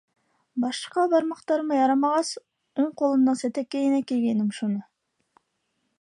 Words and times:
Башҡа 0.61 1.03
бармаҡтарыма 1.11 1.77
ярамағас, 1.77 2.33
уң 2.85 2.89
ҡулымдың 3.03 3.39
сәтәкәйенә 3.45 4.03
кейгәйнем 4.13 4.53
шуны... 4.61 4.83